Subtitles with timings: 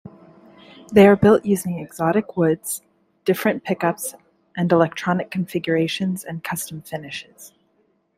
[0.91, 2.81] They are built using 'exotic' woods,
[3.23, 4.15] different pickups
[4.57, 7.53] and electronic configurations and custom finishes.